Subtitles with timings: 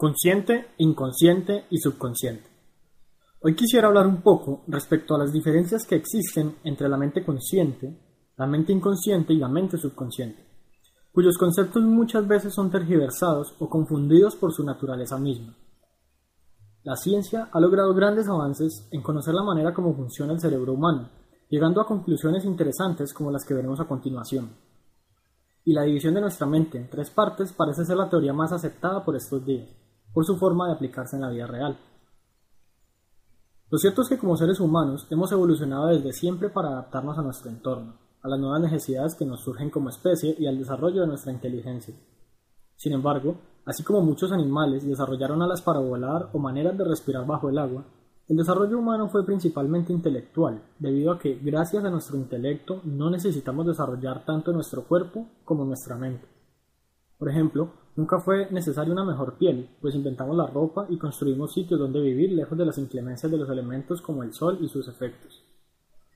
[0.00, 2.48] Consciente, inconsciente y subconsciente.
[3.42, 8.00] Hoy quisiera hablar un poco respecto a las diferencias que existen entre la mente consciente,
[8.38, 10.42] la mente inconsciente y la mente subconsciente,
[11.12, 15.54] cuyos conceptos muchas veces son tergiversados o confundidos por su naturaleza misma.
[16.82, 21.10] La ciencia ha logrado grandes avances en conocer la manera como funciona el cerebro humano,
[21.50, 24.48] llegando a conclusiones interesantes como las que veremos a continuación.
[25.62, 29.04] Y la división de nuestra mente en tres partes parece ser la teoría más aceptada
[29.04, 29.68] por estos días
[30.12, 31.78] por su forma de aplicarse en la vida real.
[33.70, 37.50] Lo cierto es que como seres humanos hemos evolucionado desde siempre para adaptarnos a nuestro
[37.50, 41.32] entorno, a las nuevas necesidades que nos surgen como especie y al desarrollo de nuestra
[41.32, 41.94] inteligencia.
[42.74, 47.48] Sin embargo, así como muchos animales desarrollaron alas para volar o maneras de respirar bajo
[47.48, 47.84] el agua,
[48.30, 53.66] el desarrollo humano fue principalmente intelectual, debido a que gracias a nuestro intelecto no necesitamos
[53.66, 56.26] desarrollar tanto nuestro cuerpo como nuestra mente.
[57.20, 57.70] Por ejemplo,
[58.00, 62.32] Nunca fue necesaria una mejor piel, pues inventamos la ropa y construimos sitios donde vivir
[62.32, 65.44] lejos de las inclemencias de los elementos como el sol y sus efectos.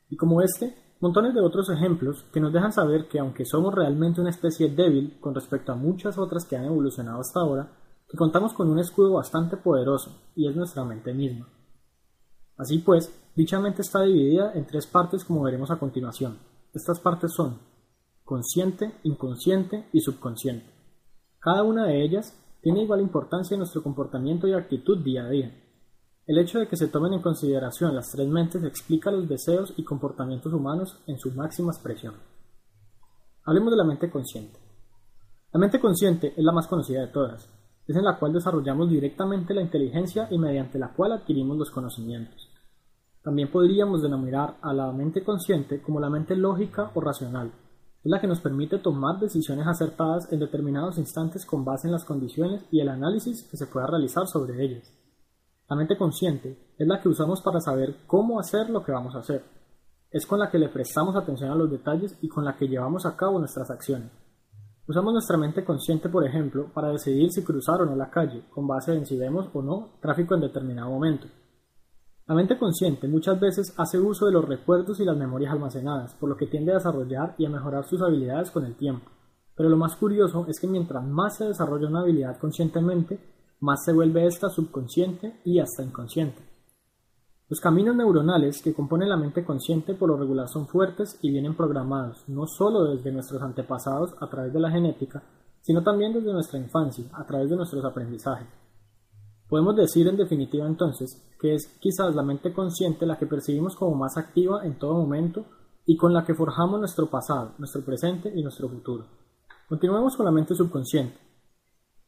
[0.09, 4.23] Y como este, montones de otros ejemplos que nos dejan saber que aunque somos realmente
[4.23, 7.73] una especie débil con respecto a muchas otras que han evolucionado hasta ahora,
[8.09, 11.49] que contamos con un escudo bastante poderoso, y es nuestra mente misma.
[12.57, 16.39] Así pues, dicha mente está dividida en tres partes como veremos a continuación.
[16.73, 17.59] Estas partes son
[18.25, 20.74] consciente, inconsciente y subconsciente.
[21.45, 25.55] Cada una de ellas tiene igual importancia en nuestro comportamiento y actitud día a día.
[26.27, 29.85] El hecho de que se tomen en consideración las tres mentes explica los deseos y
[29.85, 32.15] comportamientos humanos en su máxima expresión.
[33.45, 34.59] Hablemos de la mente consciente.
[35.53, 37.47] La mente consciente es la más conocida de todas,
[37.87, 42.49] es en la cual desarrollamos directamente la inteligencia y mediante la cual adquirimos los conocimientos.
[43.23, 47.53] También podríamos denominar a la mente consciente como la mente lógica o racional,
[48.05, 52.05] es la que nos permite tomar decisiones acertadas en determinados instantes con base en las
[52.05, 54.93] condiciones y el análisis que se pueda realizar sobre ellas.
[55.71, 59.21] La mente consciente es la que usamos para saber cómo hacer lo que vamos a
[59.21, 59.43] hacer.
[60.11, 63.07] Es con la que le prestamos atención a los detalles y con la que llevamos
[63.07, 64.11] a cabo nuestras acciones.
[64.87, 68.67] Usamos nuestra mente consciente, por ejemplo, para decidir si cruzar o no la calle, con
[68.67, 71.27] base en si vemos o no tráfico en determinado momento.
[72.27, 76.31] La mente consciente muchas veces hace uso de los recuerdos y las memorias almacenadas, por
[76.31, 79.11] lo que tiende a desarrollar y a mejorar sus habilidades con el tiempo.
[79.55, 83.21] Pero lo más curioso es que mientras más se desarrolla una habilidad conscientemente,
[83.61, 86.41] más se vuelve esta subconsciente y hasta inconsciente.
[87.51, 91.55] Los caminos neuronales que componen la mente consciente por lo regular son fuertes y vienen
[91.55, 95.23] programados, no solo desde nuestros antepasados a través de la genética,
[95.61, 98.64] sino también desde nuestra infancia, a través de nuestros aprendizajes.
[99.49, 103.95] Podemos decir en definitiva entonces que es quizás la mente consciente la que percibimos como
[103.95, 105.45] más activa en todo momento
[105.85, 109.05] y con la que forjamos nuestro pasado, nuestro presente y nuestro futuro.
[109.69, 111.19] Continuemos con la mente subconsciente.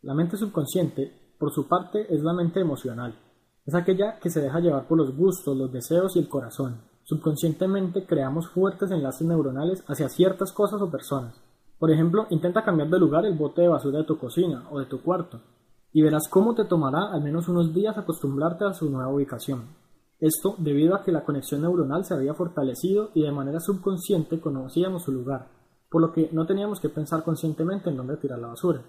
[0.01, 3.19] La mente subconsciente, por su parte, es la mente emocional.
[3.67, 6.81] Es aquella que se deja llevar por los gustos, los deseos y el corazón.
[7.05, 11.39] Subconscientemente creamos fuertes enlaces neuronales hacia ciertas cosas o personas.
[11.79, 14.87] Por ejemplo, intenta cambiar de lugar el bote de basura de tu cocina o de
[14.87, 15.41] tu cuarto
[15.97, 19.63] y verás cómo te tomará al menos unos días acostumbrarte a su nueva ubicación.
[20.21, 25.05] Esto debido a que la conexión neuronal se había fortalecido y de manera subconsciente conocíamos
[25.05, 25.49] su lugar,
[25.89, 28.83] por lo que no teníamos que pensar conscientemente en dónde tirar la basura.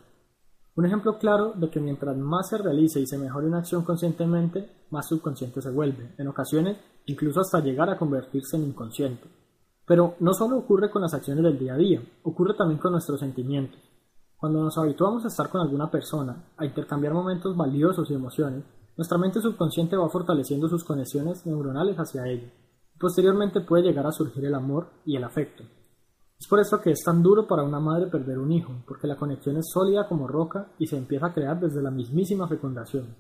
[0.75, 4.69] Un ejemplo claro de que mientras más se realice y se mejore una acción conscientemente,
[4.89, 9.29] más subconsciente se vuelve, en ocasiones incluso hasta llegar a convertirse en inconsciente.
[9.85, 13.21] Pero no solo ocurre con las acciones del día a día, ocurre también con nuestros
[13.21, 13.79] sentimientos.
[14.39, 18.63] Cuando nos habituamos a estar con alguna persona, a intercambiar momentos valiosos y emociones,
[18.95, 22.53] nuestra mente subconsciente va fortaleciendo sus conexiones neuronales hacia ella.
[22.99, 25.63] Posteriormente puede llegar a surgir el amor y el afecto.
[26.39, 29.15] Es por eso que es tan duro para una madre perder un hijo, porque la
[29.15, 33.15] conexión es sólida como roca y se empieza a crear desde la mismísima fecundación.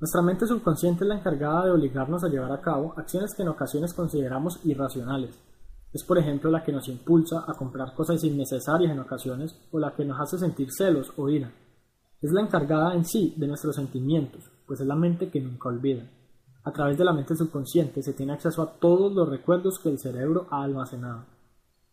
[0.00, 3.48] Nuestra mente subconsciente es la encargada de obligarnos a llevar a cabo acciones que en
[3.48, 5.38] ocasiones consideramos irracionales,
[5.92, 9.94] es por ejemplo la que nos impulsa a comprar cosas innecesarias en ocasiones o la
[9.94, 11.52] que nos hace sentir celos o ira.
[12.20, 16.08] Es la encargada en sí de nuestros sentimientos, pues es la mente que nunca olvida.
[16.64, 19.98] A través de la mente subconsciente se tiene acceso a todos los recuerdos que el
[19.98, 21.26] cerebro ha almacenado.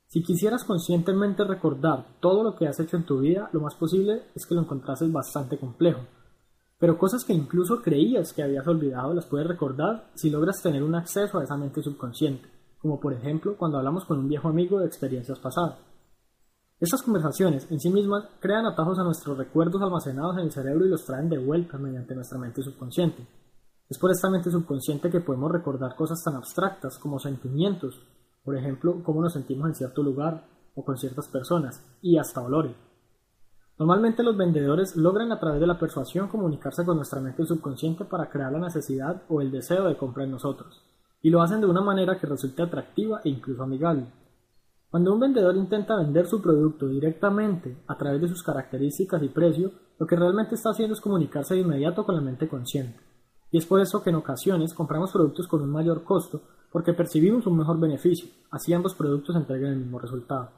[0.07, 4.23] Si quisieras conscientemente recordar todo lo que has hecho en tu vida, lo más posible
[4.33, 6.01] es que lo encontrases bastante complejo.
[6.79, 10.95] Pero cosas que incluso creías que habías olvidado las puedes recordar si logras tener un
[10.95, 14.87] acceso a esa mente subconsciente como por ejemplo cuando hablamos con un viejo amigo de
[14.87, 15.79] experiencias pasadas.
[16.79, 20.89] Estas conversaciones en sí mismas crean atajos a nuestros recuerdos almacenados en el cerebro y
[20.89, 23.27] los traen de vuelta mediante nuestra mente subconsciente.
[23.89, 27.99] Es por esta mente subconsciente que podemos recordar cosas tan abstractas como sentimientos,
[28.45, 32.75] por ejemplo, cómo nos sentimos en cierto lugar o con ciertas personas, y hasta olores.
[33.77, 38.29] Normalmente los vendedores logran a través de la persuasión comunicarse con nuestra mente subconsciente para
[38.29, 40.81] crear la necesidad o el deseo de compra en nosotros,
[41.21, 44.07] y lo hacen de una manera que resulte atractiva e incluso amigable.
[44.89, 49.71] Cuando un vendedor intenta vender su producto directamente a través de sus características y precio,
[49.99, 52.99] lo que realmente está haciendo es comunicarse de inmediato con la mente consciente.
[53.51, 57.45] Y es por eso que en ocasiones compramos productos con un mayor costo porque percibimos
[57.47, 60.49] un mejor beneficio, así ambos productos entreguen el mismo resultado.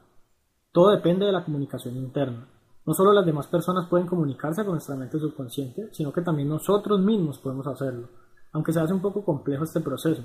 [0.72, 2.46] Todo depende de la comunicación interna.
[2.84, 7.00] No solo las demás personas pueden comunicarse con nuestra mente subconsciente, sino que también nosotros
[7.00, 8.08] mismos podemos hacerlo,
[8.52, 10.22] aunque se hace un poco complejo este proceso.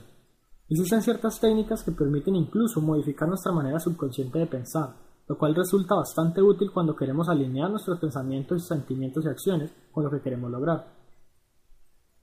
[0.69, 4.95] Existen ciertas técnicas que permiten incluso modificar nuestra manera subconsciente de pensar,
[5.27, 10.11] lo cual resulta bastante útil cuando queremos alinear nuestros pensamientos, sentimientos y acciones con lo
[10.11, 10.85] que queremos lograr.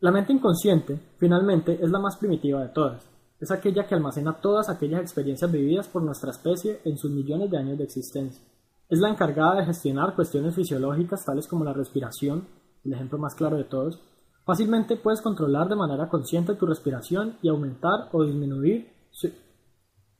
[0.00, 3.08] La mente inconsciente, finalmente, es la más primitiva de todas.
[3.40, 7.56] Es aquella que almacena todas aquellas experiencias vividas por nuestra especie en sus millones de
[7.56, 8.44] años de existencia.
[8.90, 12.46] Es la encargada de gestionar cuestiones fisiológicas tales como la respiración,
[12.84, 13.98] el ejemplo más claro de todos.
[14.44, 18.92] Fácilmente puedes controlar de manera consciente tu respiración y aumentar o disminuir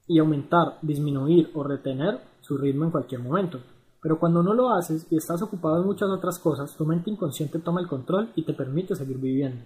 [0.07, 3.61] y aumentar, disminuir o retener su ritmo en cualquier momento.
[4.01, 7.59] Pero cuando no lo haces y estás ocupado en muchas otras cosas, tu mente inconsciente
[7.59, 9.65] toma el control y te permite seguir viviendo.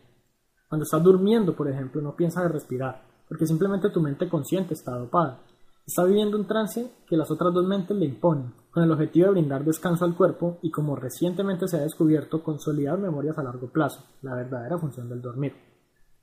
[0.68, 4.96] Cuando estás durmiendo, por ejemplo, no piensas en respirar, porque simplemente tu mente consciente está
[4.96, 5.40] dopada.
[5.86, 9.32] Está viviendo un trance que las otras dos mentes le imponen, con el objetivo de
[9.32, 14.04] brindar descanso al cuerpo y, como recientemente se ha descubierto, consolidar memorias a largo plazo,
[14.22, 15.52] la verdadera función del dormir.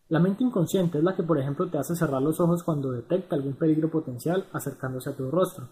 [0.07, 3.35] La mente inconsciente es la que, por ejemplo, te hace cerrar los ojos cuando detecta
[3.35, 5.67] algún peligro potencial acercándose a tu rostro,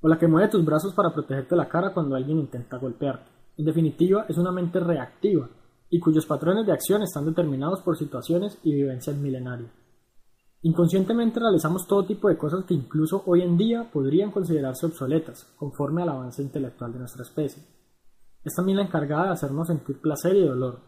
[0.00, 3.30] o la que mueve tus brazos para protegerte la cara cuando alguien intenta golpearte.
[3.56, 5.48] En definitiva, es una mente reactiva
[5.88, 9.70] y cuyos patrones de acción están determinados por situaciones y vivencias milenarias.
[10.66, 16.00] Inconscientemente realizamos todo tipo de cosas que incluso hoy en día podrían considerarse obsoletas, conforme
[16.00, 17.62] al avance intelectual de nuestra especie.
[18.42, 20.80] Es también la encargada de hacernos sentir placer y dolor.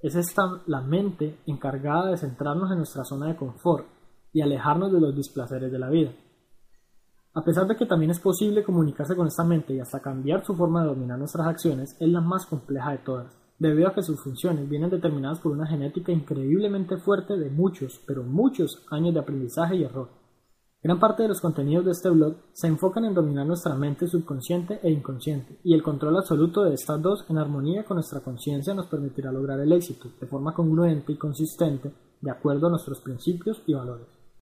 [0.00, 3.86] Es esta la mente encargada de centrarnos en nuestra zona de confort
[4.32, 6.12] y alejarnos de los displaceres de la vida.
[7.34, 10.56] A pesar de que también es posible comunicarse con esta mente y hasta cambiar su
[10.56, 14.20] forma de dominar nuestras acciones, es la más compleja de todas debido a que sus
[14.20, 19.76] funciones vienen determinadas por una genética increíblemente fuerte de muchos, pero muchos años de aprendizaje
[19.76, 20.10] y error.
[20.80, 24.78] Gran parte de los contenidos de este blog se enfocan en dominar nuestra mente subconsciente
[24.82, 28.86] e inconsciente, y el control absoluto de estas dos en armonía con nuestra conciencia nos
[28.86, 33.74] permitirá lograr el éxito de forma congruente y consistente de acuerdo a nuestros principios y
[33.74, 34.17] valores.